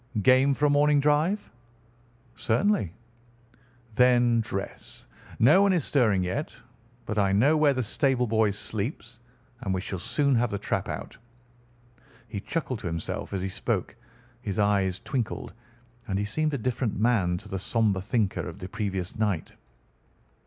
"Game 0.23 0.55
for 0.55 0.65
a 0.65 0.69
morning 0.71 0.99
drive?" 0.99 1.51
"Certainly." 2.35 2.91
"Then 3.93 4.39
dress. 4.41 5.05
No 5.37 5.61
one 5.61 5.73
is 5.73 5.85
stirring 5.85 6.23
yet, 6.23 6.57
but 7.05 7.19
I 7.19 7.31
know 7.33 7.55
where 7.55 7.75
the 7.75 7.83
stable 7.83 8.25
boy 8.25 8.49
sleeps, 8.49 9.19
and 9.59 9.71
we 9.75 9.79
shall 9.81 9.99
soon 9.99 10.33
have 10.33 10.49
the 10.49 10.57
trap 10.57 10.89
out." 10.89 11.15
He 12.27 12.39
chuckled 12.39 12.79
to 12.79 12.87
himself 12.87 13.31
as 13.31 13.43
he 13.43 13.49
spoke, 13.49 13.95
his 14.41 14.57
eyes 14.57 14.99
twinkled, 15.05 15.53
and 16.07 16.17
he 16.17 16.25
seemed 16.25 16.55
a 16.55 16.57
different 16.57 16.97
man 16.99 17.37
to 17.37 17.47
the 17.47 17.59
sombre 17.59 18.01
thinker 18.01 18.49
of 18.49 18.57
the 18.57 18.67
previous 18.69 19.15
night. 19.19 19.53